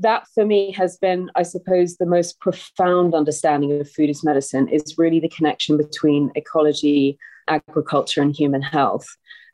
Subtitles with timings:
[0.00, 4.68] that for me has been, I suppose, the most profound understanding of food as medicine
[4.68, 9.06] is really the connection between ecology, agriculture, and human health.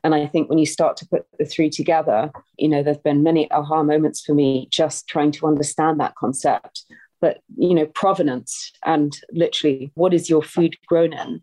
[0.03, 3.23] And I think when you start to put the three together, you know, there's been
[3.23, 6.85] many aha moments for me just trying to understand that concept.
[7.19, 11.41] But, you know, provenance and literally what is your food grown in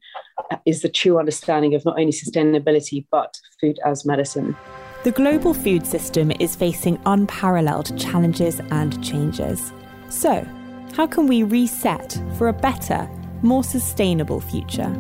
[0.65, 4.57] is the true understanding of not only sustainability, but food as medicine.
[5.05, 9.71] The global food system is facing unparalleled challenges and changes.
[10.09, 10.49] So,
[10.95, 13.07] how can we reset for a better,
[13.43, 14.91] more sustainable future?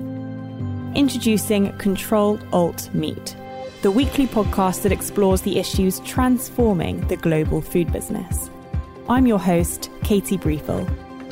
[0.94, 3.34] Introducing Control Alt Meat
[3.80, 8.48] the weekly podcast that explores the issues transforming the global food business.
[9.10, 10.86] I'm your host, Katie Briefel.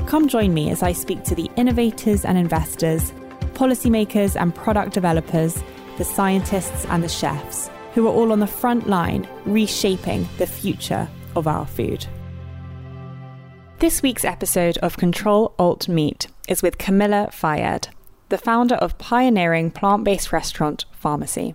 [0.07, 3.11] Come join me as I speak to the innovators and investors,
[3.55, 5.63] policymakers and product developers,
[5.97, 11.09] the scientists and the chefs, who are all on the front line reshaping the future
[11.37, 12.07] of our food.
[13.79, 17.89] This week's episode of Control Alt Meat is with Camilla Fayed,
[18.29, 21.55] the founder of pioneering plant based restaurant Pharmacy.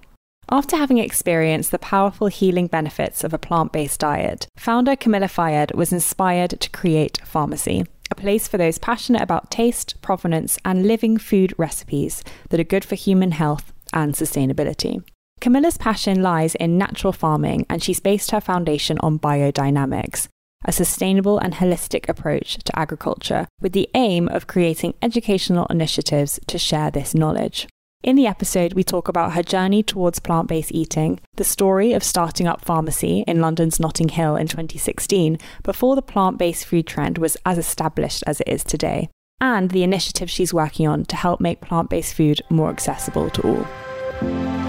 [0.49, 5.73] After having experienced the powerful healing benefits of a plant based diet, founder Camilla Fayed
[5.73, 11.17] was inspired to create Pharmacy, a place for those passionate about taste, provenance, and living
[11.17, 15.01] food recipes that are good for human health and sustainability.
[15.39, 20.27] Camilla's passion lies in natural farming, and she's based her foundation on biodynamics,
[20.65, 26.57] a sustainable and holistic approach to agriculture, with the aim of creating educational initiatives to
[26.57, 27.67] share this knowledge.
[28.03, 32.03] In the episode, we talk about her journey towards plant based eating, the story of
[32.03, 37.17] starting up pharmacy in London's Notting Hill in 2016 before the plant based food trend
[37.17, 41.39] was as established as it is today, and the initiative she's working on to help
[41.39, 44.66] make plant based food more accessible to all.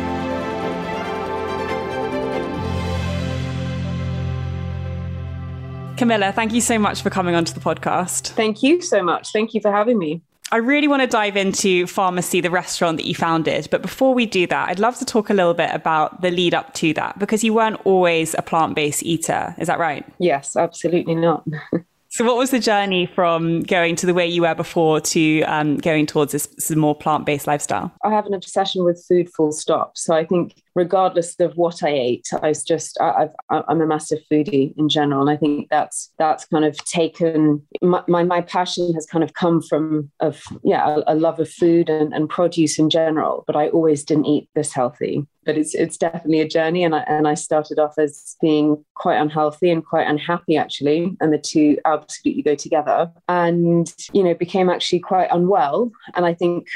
[5.98, 8.28] Camilla, thank you so much for coming onto the podcast.
[8.28, 9.32] Thank you so much.
[9.32, 10.22] Thank you for having me.
[10.50, 13.68] I really want to dive into Pharmacy, the restaurant that you founded.
[13.70, 16.54] But before we do that, I'd love to talk a little bit about the lead
[16.54, 19.54] up to that because you weren't always a plant based eater.
[19.58, 20.06] Is that right?
[20.19, 21.44] Yes, absolutely not.
[22.10, 25.76] So, what was the journey from going to the way you were before to um,
[25.76, 27.92] going towards this, this more plant based lifestyle?
[28.02, 29.98] I have an obsession with food, full stop.
[29.98, 34.20] So, I think regardless of what I ate, I was just I, am a massive
[34.32, 38.94] foodie in general, and I think that's that's kind of taken my my, my passion
[38.94, 42.78] has kind of come from of yeah a, a love of food and, and produce
[42.78, 43.44] in general.
[43.46, 46.84] But I always didn't eat this healthy but it's it's definitely a journey.
[46.84, 51.32] And I and I started off as being quite unhealthy and quite unhappy actually, and
[51.32, 53.10] the two absolutely go together.
[53.28, 55.91] And you know, became actually quite unwell.
[56.14, 56.66] And I think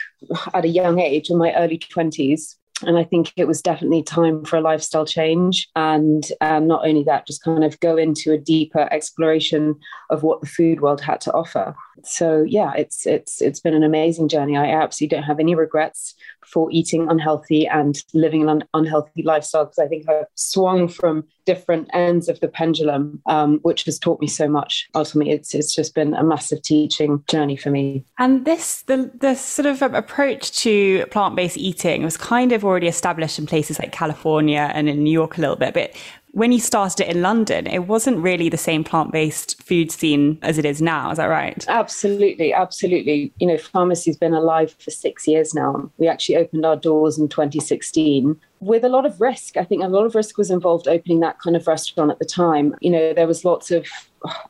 [0.55, 4.43] at a young age, in my early twenties, and I think it was definitely time
[4.47, 5.69] for a lifestyle change.
[5.77, 9.77] And um, not only that, just kind of go into a deeper exploration
[10.09, 11.75] of what the food world had to offer.
[12.05, 14.57] So yeah, it's it's it's been an amazing journey.
[14.57, 16.15] I absolutely don't have any regrets
[16.47, 21.89] for eating unhealthy and living an unhealthy lifestyle because I think I've swung from different
[21.93, 24.89] ends of the pendulum, um, which has taught me so much.
[24.95, 28.05] Ultimately, it's it's just been a massive teaching journey for me.
[28.19, 32.89] And this the the sort of approach to plant based eating was kind of already
[32.89, 35.93] established in places like California and in New York a little bit, but
[36.33, 40.39] when you started it in London, it wasn't really the same plant based food scene
[40.43, 41.11] as it is now.
[41.11, 41.65] Is that right?
[41.69, 42.53] Absolutely.
[42.53, 43.33] Absolutely.
[43.39, 45.91] You know, pharmacy's been alive for six years now.
[45.99, 49.57] We actually opened our doors in 2016 with a lot of risk.
[49.57, 52.25] I think a lot of risk was involved opening that kind of restaurant at the
[52.25, 52.75] time.
[52.81, 53.87] You know, there was lots of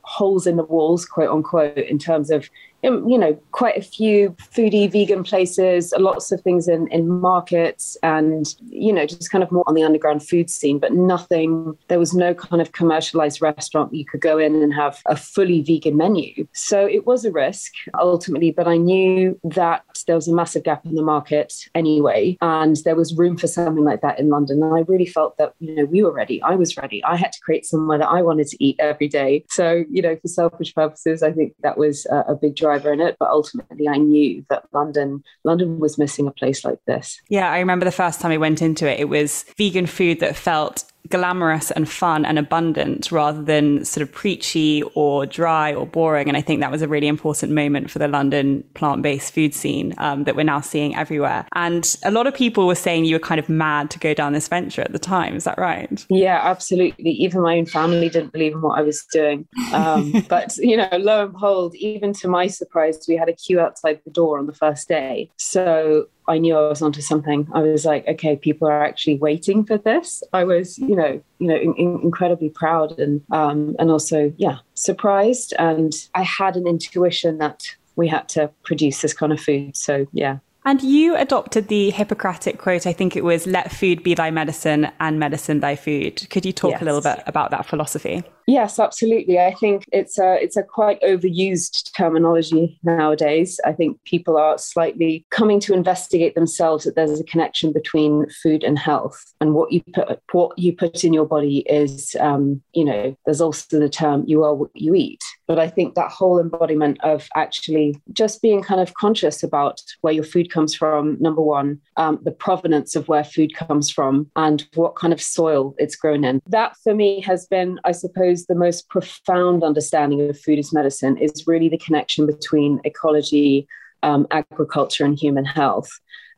[0.02, 2.48] holes in the walls, quote unquote, in terms of
[2.84, 7.96] um, you know, quite a few foodie vegan places, lots of things in, in markets
[8.02, 11.98] and, you know, just kind of more on the underground food scene, but nothing, there
[11.98, 15.96] was no kind of commercialized restaurant you could go in and have a fully vegan
[15.96, 16.46] menu.
[16.52, 20.84] So it was a risk ultimately, but I knew that there was a massive gap
[20.84, 24.62] in the market anyway, and there was room for something like that in London.
[24.62, 26.42] And I really felt that, you know, we were ready.
[26.42, 27.02] I was ready.
[27.04, 29.44] I had to create somewhere that I wanted to eat every day.
[29.48, 33.00] So, you know, for selfish purposes, I think that was a, a big driver in
[33.00, 37.20] it, but ultimately I knew that London London was missing a place like this.
[37.28, 40.36] Yeah, I remember the first time I went into it, it was vegan food that
[40.36, 46.28] felt glamorous and fun and abundant rather than sort of preachy or dry or boring.
[46.28, 49.54] And I think that was a really important moment for the London plant based food
[49.54, 51.46] scene um, that we're now seeing everywhere.
[51.54, 54.32] And a lot of people were saying you were kind of mad to go down
[54.32, 55.34] this venture at the time.
[55.34, 56.04] Is that right?
[56.08, 57.10] Yeah, absolutely.
[57.10, 59.46] Even my own family didn't believe in what I was doing.
[59.72, 63.60] Um, but, you know, lo and behold, even to my surprise, we had a queue
[63.60, 65.30] outside the door on the first day.
[65.36, 67.48] So I knew I was onto something.
[67.52, 70.22] I was like, okay, people are actually waiting for this.
[70.32, 74.58] I was, you know, you know, in, in, incredibly proud and um, and also, yeah,
[74.74, 75.54] surprised.
[75.58, 77.64] And I had an intuition that
[77.96, 79.76] we had to produce this kind of food.
[79.76, 84.14] So yeah, and you adopted the Hippocratic quote, I think it was, let food be
[84.14, 86.28] thy medicine and medicine thy food.
[86.30, 86.82] Could you talk yes.
[86.82, 88.22] a little bit about that philosophy?
[88.46, 89.38] Yes, absolutely.
[89.38, 93.60] I think it's a it's a quite overused terminology nowadays.
[93.64, 98.64] I think people are slightly coming to investigate themselves that there's a connection between food
[98.64, 102.84] and health, and what you put what you put in your body is, um, you
[102.84, 106.40] know, there's also the term "you are what you eat." But I think that whole
[106.40, 111.16] embodiment of actually just being kind of conscious about where your food comes from.
[111.20, 115.74] Number one, um, the provenance of where food comes from, and what kind of soil
[115.78, 116.40] it's grown in.
[116.48, 120.72] That for me has been, I suppose suppose the most profound understanding of food as
[120.72, 123.66] medicine is really the connection between ecology,
[124.02, 125.90] um, agriculture, and human health.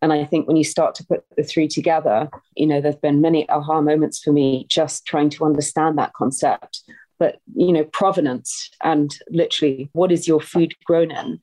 [0.03, 3.21] And I think when you start to put the three together, you know, there've been
[3.21, 6.83] many aha moments for me just trying to understand that concept
[7.21, 11.39] but you know provenance and literally what is your food grown in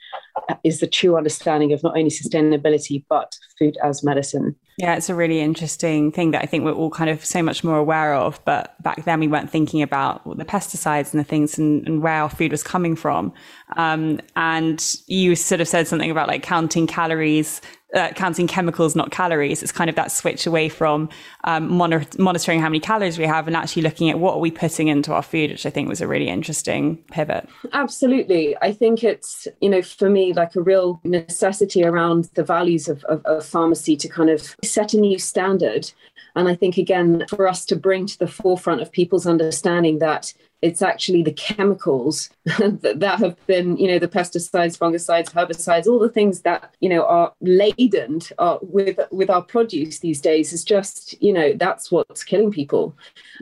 [0.65, 5.15] is the true understanding of not only sustainability but food as medicine yeah it's a
[5.15, 8.43] really interesting thing that i think we're all kind of so much more aware of
[8.45, 12.13] but back then we weren't thinking about the pesticides and the things and, and where
[12.13, 13.33] our food was coming from.
[13.77, 17.61] Um, and you sort of said something about like counting calories
[17.93, 19.61] uh, counting chemicals, not calories.
[19.61, 21.09] It's kind of that switch away from
[21.43, 24.51] um, monitor- monitoring how many calories we have and actually looking at what are we
[24.51, 27.47] putting into our food, which I think was a really interesting pivot.
[27.73, 28.55] Absolutely.
[28.61, 33.03] I think it's, you know, for me, like a real necessity around the values of,
[33.05, 35.91] of, of pharmacy to kind of set a new standard.
[36.35, 40.33] And I think, again, for us to bring to the forefront of people's understanding that
[40.61, 46.09] it's actually the chemicals that have been, you know, the pesticides, fungicides, herbicides, all the
[46.09, 51.21] things that, you know, are laden uh, with with our produce these days is just,
[51.21, 52.95] you know, that's what's killing people.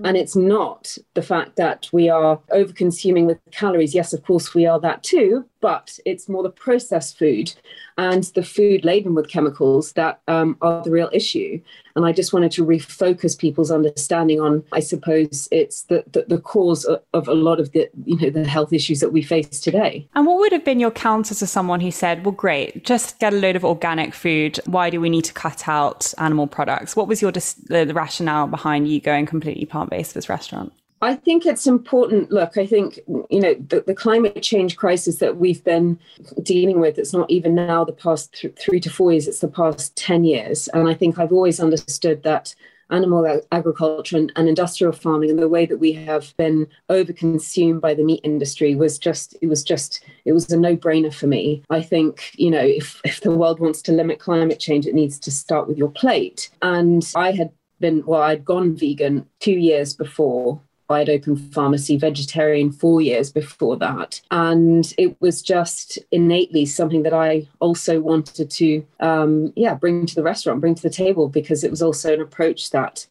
[0.03, 3.93] And it's not the fact that we are over consuming with calories.
[3.93, 7.53] Yes, of course, we are that too, but it's more the processed food
[7.97, 11.61] and the food laden with chemicals that um, are the real issue.
[11.99, 16.37] And I just wanted to refocus people's understanding on, I suppose, it's the, the, the
[16.39, 20.07] cause of, a lot of the, you know, the health issues that we face today.
[20.15, 23.33] And what would have been your counter to someone who said, well, great, just get
[23.33, 24.61] a load of organic food.
[24.65, 26.95] Why do we need to cut out animal products?
[26.95, 30.71] What was your the, the rationale behind you going completely plant based for this restaurant?
[31.01, 32.31] I think it's important.
[32.31, 32.99] Look, I think,
[33.29, 35.97] you know, the, the, climate change crisis that we've been
[36.43, 39.47] dealing with, it's not even now the past th- three to four years, it's the
[39.47, 40.67] past 10 years.
[40.69, 42.53] And I think I've always understood that
[42.89, 47.93] animal agriculture and, and industrial farming and the way that we have been overconsumed by
[47.93, 51.63] the meat industry was just, it was just, it was a no brainer for me.
[51.69, 55.19] I think, you know, if, if the world wants to limit climate change, it needs
[55.19, 56.49] to start with your plate.
[56.61, 62.71] And I had been, well, I'd gone vegan two years before I'd opened pharmacy vegetarian
[62.71, 64.21] four years before that.
[64.31, 70.15] And it was just innately something that I also wanted to, um, yeah, bring to
[70.15, 73.05] the restaurant, bring to the table, because it was also an approach that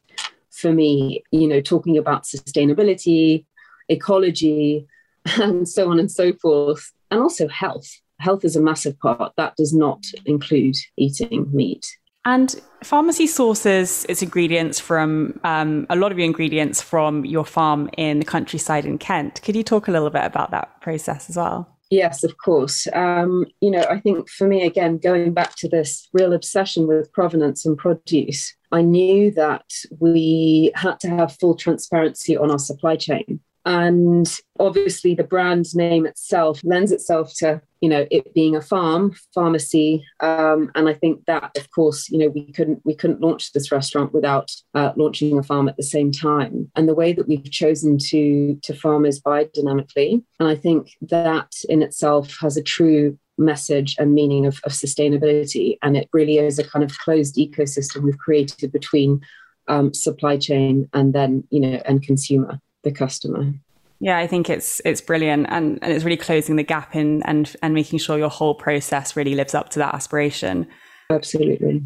[0.50, 3.44] for me, you know, talking about sustainability,
[3.88, 4.86] ecology,
[5.36, 8.00] and so on and so forth, and also health.
[8.18, 9.32] Health is a massive part.
[9.36, 11.97] That does not include eating meat.
[12.24, 17.88] And pharmacy sources its ingredients from um, a lot of your ingredients from your farm
[17.96, 19.40] in the countryside in Kent.
[19.42, 21.78] Could you talk a little bit about that process as well?
[21.90, 22.86] Yes, of course.
[22.92, 27.10] Um, you know, I think for me, again, going back to this real obsession with
[27.12, 29.64] provenance and produce, I knew that
[29.98, 33.40] we had to have full transparency on our supply chain.
[33.68, 34.26] And
[34.58, 40.06] obviously, the brand name itself lends itself to you know it being a farm pharmacy.
[40.20, 43.70] Um, and i think that of course you know we couldn't we couldn't launch this
[43.70, 46.70] restaurant without uh, launching a farm at the same time.
[46.76, 50.22] And the way that we've chosen to to farm is biodynamically.
[50.40, 55.76] And i think that in itself has a true message and meaning of, of sustainability.
[55.82, 59.20] And it really is a kind of closed ecosystem we've created between
[59.68, 63.52] um, supply chain and then you know and consumer the customer
[64.00, 67.54] yeah, I think it's it's brilliant and, and it's really closing the gap in and
[67.62, 70.68] and making sure your whole process really lives up to that aspiration.
[71.10, 71.82] Absolutely.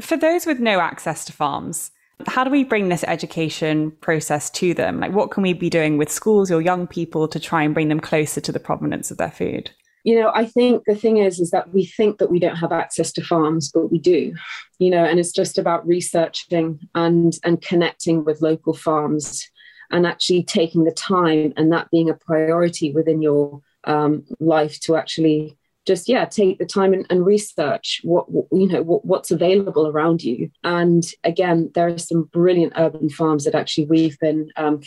[0.00, 1.90] For those with no access to farms,
[2.26, 5.00] how do we bring this education process to them?
[5.00, 7.88] Like what can we be doing with schools or young people to try and bring
[7.88, 9.70] them closer to the provenance of their food?
[10.02, 12.72] You know, I think the thing is is that we think that we don't have
[12.72, 14.34] access to farms, but we do.
[14.78, 19.46] You know, and it's just about researching and and connecting with local farms
[19.90, 24.96] and actually taking the time and that being a priority within your um, life to
[24.96, 25.56] actually
[25.86, 29.86] just yeah take the time and, and research what, what, you know what, what's available
[29.86, 30.50] around you.
[30.62, 34.80] And again there are some brilliant urban farms that actually we've been um,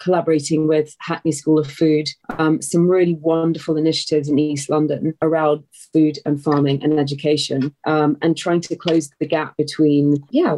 [0.00, 5.62] collaborating with hackney school of food um, some really wonderful initiatives in east london around
[5.92, 10.56] food and farming and education um, and trying to close the gap between yeah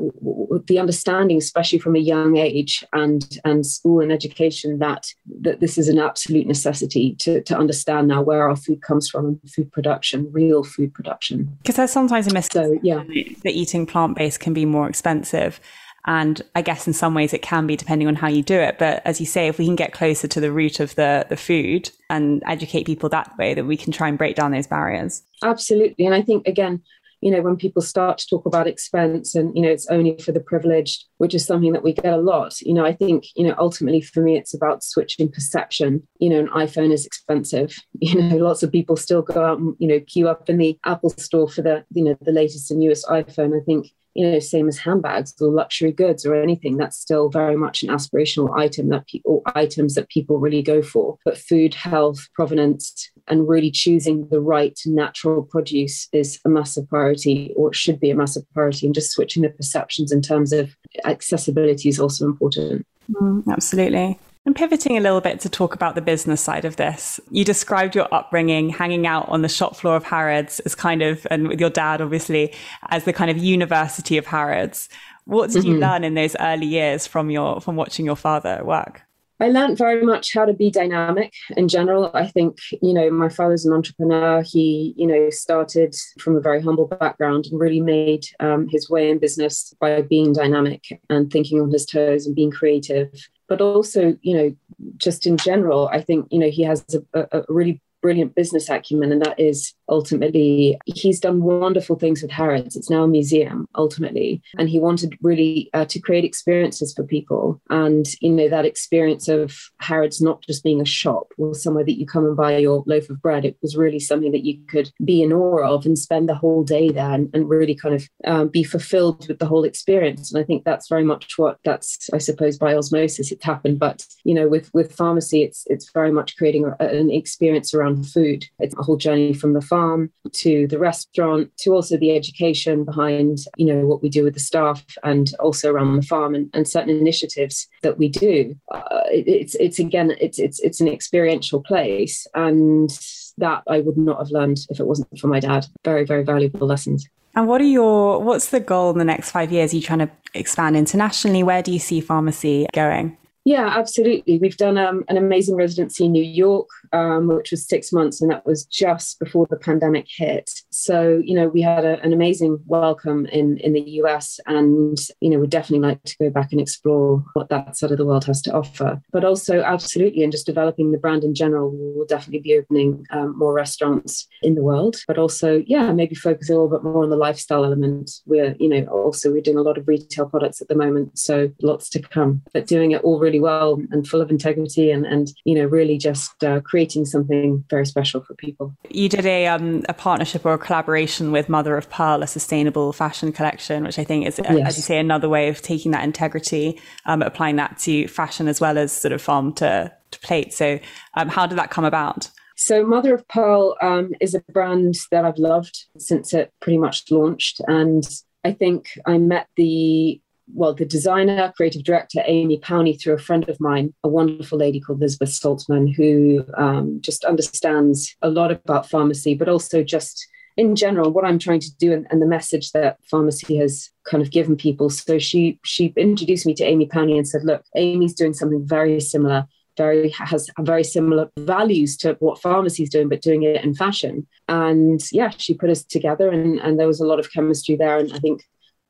[0.66, 5.06] the understanding especially from a young age and and school and education that
[5.40, 9.26] that this is an absolute necessity to, to understand now where our food comes from
[9.26, 11.56] and food production real food production.
[11.62, 13.02] Because there's sometimes a misconception so, yeah.
[13.42, 15.60] that eating plant-based can be more expensive
[16.06, 18.78] and I guess in some ways it can be depending on how you do it.
[18.78, 21.36] But as you say, if we can get closer to the root of the, the
[21.36, 25.22] food and educate people that way, that we can try and break down those barriers.
[25.42, 26.04] Absolutely.
[26.04, 26.82] And I think, again,
[27.20, 30.32] you know, when people start to talk about expense and, you know, it's only for
[30.32, 33.46] the privileged, which is something that we get a lot, you know, I think, you
[33.46, 36.02] know, ultimately for me, it's about switching perception.
[36.18, 37.76] You know, an iPhone is expensive.
[38.04, 40.76] You know, lots of people still go out and, you know, queue up in the
[40.84, 43.56] Apple store for the, you know, the latest and newest iPhone.
[43.56, 46.76] I think you know, same as handbags or luxury goods or anything.
[46.76, 51.18] That's still very much an aspirational item that people items that people really go for.
[51.24, 57.52] But food, health, provenance, and really choosing the right natural produce is a massive priority,
[57.56, 58.86] or it should be a massive priority.
[58.86, 62.86] And just switching the perceptions in terms of accessibility is also important.
[63.10, 64.18] Mm, absolutely.
[64.44, 67.94] And pivoting a little bit to talk about the business side of this, you described
[67.94, 71.60] your upbringing hanging out on the shop floor of Harrods as kind of, and with
[71.60, 72.52] your dad, obviously,
[72.88, 74.88] as the kind of university of Harrods.
[75.26, 75.74] What did mm-hmm.
[75.74, 79.02] you learn in those early years from your from watching your father work?
[79.38, 82.10] I learned very much how to be dynamic in general.
[82.14, 84.42] I think, you know, my father's an entrepreneur.
[84.42, 89.10] He, you know, started from a very humble background and really made um, his way
[89.10, 93.12] in business by being dynamic and thinking on his toes and being creative
[93.52, 94.56] but also, you know,
[94.96, 96.82] just in general, I think, you know, he has
[97.12, 102.30] a, a really brilliant business acumen, and that is ultimately he's done wonderful things with
[102.30, 102.74] Harrods.
[102.74, 107.60] It's now a museum ultimately, and he wanted really uh, to create experiences for people,
[107.68, 111.98] and you know that experience of Harrods not just being a shop or somewhere that
[111.98, 113.44] you come and buy your loaf of bread.
[113.44, 116.64] It was really something that you could be in awe of and spend the whole
[116.64, 120.32] day there and, and really kind of um, be fulfilled with the whole experience.
[120.32, 123.78] And I think that's very much what that's I suppose by osmosis it's happened.
[123.78, 128.08] But you know with with pharmacy, it's it's very much creating a, an experience around
[128.08, 128.46] food.
[128.58, 132.84] It's a whole journey from the farm farm to the restaurant to also the education
[132.84, 136.48] behind you know what we do with the staff and also around the farm and,
[136.54, 140.88] and certain initiatives that we do uh, it, it's it's again it's it's it's an
[140.88, 142.90] experiential place and
[143.38, 146.66] that I would not have learned if it wasn't for my dad very very valuable
[146.66, 149.72] lessons and what are your what's the goal in the next five years?
[149.72, 151.42] Are you trying to expand internationally?
[151.42, 153.16] Where do you see pharmacy going?
[153.44, 154.38] Yeah, absolutely.
[154.38, 158.30] We've done um, an amazing residency in New York, um, which was six months, and
[158.30, 160.50] that was just before the pandemic hit.
[160.70, 165.30] So, you know, we had a, an amazing welcome in in the US, and you
[165.30, 168.24] know, we'd definitely like to go back and explore what that side of the world
[168.26, 169.00] has to offer.
[169.12, 173.06] But also, absolutely, and just developing the brand in general, we will definitely be opening
[173.10, 174.96] um, more restaurants in the world.
[175.06, 178.10] But also, yeah, maybe focus a little bit more on the lifestyle element.
[178.26, 181.50] We're, you know, also we're doing a lot of retail products at the moment, so
[181.62, 182.42] lots to come.
[182.52, 185.98] But doing it all really well and full of integrity and, and you know, really
[185.98, 188.74] just uh, creating something very special for people.
[188.90, 192.92] You did a, um, a partnership or a collaboration with Mother of Pearl, a sustainable
[192.92, 194.68] fashion collection, which I think is, yes.
[194.68, 198.60] as you say, another way of taking that integrity, um, applying that to fashion as
[198.60, 200.52] well as sort of farm to, to plate.
[200.52, 200.78] So
[201.14, 202.30] um, how did that come about?
[202.56, 207.10] So, Mother of Pearl um, is a brand that I've loved since it pretty much
[207.10, 207.60] launched.
[207.66, 208.04] And
[208.44, 210.20] I think I met the
[210.52, 214.80] well, the designer, creative director, Amy Powney, through a friend of mine, a wonderful lady
[214.80, 220.76] called Elizabeth Saltzman, who um, just understands a lot about pharmacy, but also just in
[220.76, 224.30] general what I'm trying to do and, and, the message that pharmacy has kind of
[224.30, 224.90] given people.
[224.90, 229.00] So she she introduced me to Amy Powney and said, "Look, Amy's doing something very
[229.00, 229.46] similar."
[229.78, 234.26] Very has very similar values to what pharmacy is doing, but doing it in fashion.
[234.46, 237.96] And yeah, she put us together, and, and there was a lot of chemistry there.
[237.96, 238.42] And I think,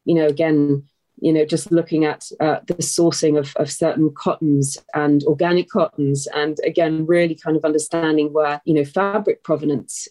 [0.05, 0.83] you know, again,
[1.23, 6.27] you know, just looking at uh, the sourcing of, of certain cottons and organic cottons,
[6.35, 10.09] and again, really kind of understanding where, you know, fabric provenance,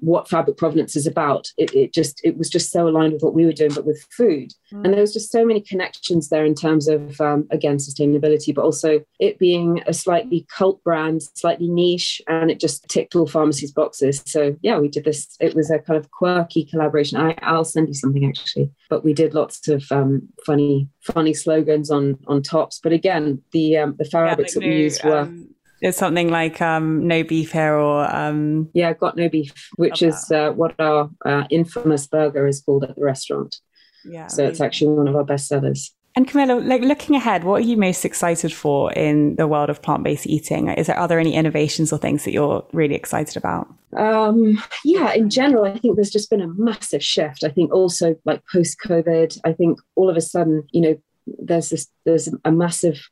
[0.00, 1.52] what fabric provenance is about.
[1.58, 4.02] It, it just, it was just so aligned with what we were doing, but with
[4.10, 4.52] food.
[4.72, 4.84] Mm.
[4.84, 8.64] And there was just so many connections there in terms of, um, again, sustainability, but
[8.64, 13.70] also it being a slightly cult brand, slightly niche, and it just ticked all pharmacies'
[13.70, 14.22] boxes.
[14.24, 15.36] So, yeah, we did this.
[15.40, 17.18] It was a kind of quirky collaboration.
[17.18, 21.90] I, I'll send you something actually, but we did lots of, um, funny funny slogans
[21.90, 22.80] on on tops.
[22.82, 25.20] But again, the um, the fabrics yeah, that we used were.
[25.20, 28.06] Um, It's something like um, no beef here or.
[28.14, 28.70] Um...
[28.72, 32.94] Yeah, got no beef, which is uh, what our uh, infamous burger is called at
[32.94, 33.56] the restaurant.
[34.04, 34.28] Yeah.
[34.28, 35.92] So it's actually one of our best sellers.
[36.14, 39.80] And Camilla, like looking ahead, what are you most excited for in the world of
[39.80, 40.68] plant-based eating?
[40.68, 43.66] Is there are there any innovations or things that you're really excited about?
[43.96, 47.44] Um, yeah, in general, I think there's just been a massive shift.
[47.44, 51.88] I think also like post-COVID, I think all of a sudden, you know, there's this
[52.04, 53.08] there's a massive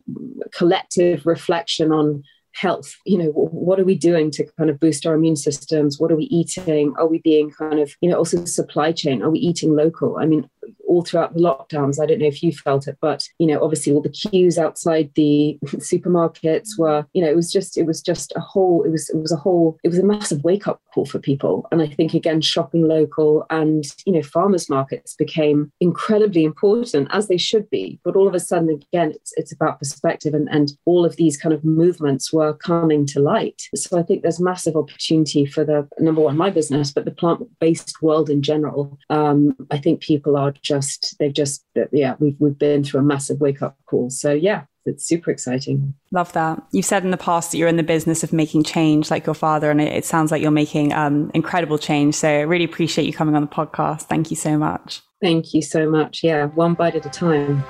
[0.53, 5.15] collective reflection on health you know what are we doing to kind of boost our
[5.15, 8.91] immune systems what are we eating are we being kind of you know also supply
[8.91, 10.49] chain are we eating local i mean
[10.87, 12.01] all throughout the lockdowns.
[12.01, 15.11] I don't know if you felt it, but you know, obviously all the queues outside
[15.15, 19.09] the supermarkets were, you know, it was just it was just a whole it was
[19.11, 21.67] it was a whole it was a massive wake up call for people.
[21.71, 27.29] And I think again, shopping local and you know, farmers markets became incredibly important as
[27.29, 28.01] they should be.
[28.05, 31.37] But all of a sudden, again, it's it's about perspective and and all of these
[31.37, 33.63] kind of movements were coming to light.
[33.75, 37.47] So I think there's massive opportunity for the number one my business, but the plant
[37.61, 38.99] based world in general.
[39.09, 43.41] Um, I think people are just they've just yeah we've we've been through a massive
[43.41, 44.11] wake up call.
[44.11, 45.95] So yeah, it's super exciting.
[46.11, 46.63] Love that.
[46.73, 49.35] You've said in the past that you're in the business of making change like your
[49.35, 52.15] father, and it, it sounds like you're making um, incredible change.
[52.15, 54.03] So I really appreciate you coming on the podcast.
[54.03, 55.03] Thank you so much.
[55.21, 56.23] Thank you so much.
[56.23, 57.63] Yeah, one bite at a time.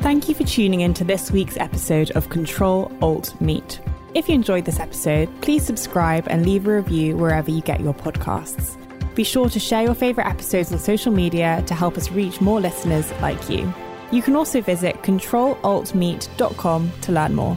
[0.00, 3.80] Thank you for tuning in to this week's episode of Control Alt Meat.
[4.14, 7.94] If you enjoyed this episode, please subscribe and leave a review wherever you get your
[7.94, 8.79] podcasts.
[9.14, 12.60] Be sure to share your favourite episodes on social media to help us reach more
[12.60, 13.72] listeners like you.
[14.10, 17.56] You can also visit controlaltmeat.com to learn more.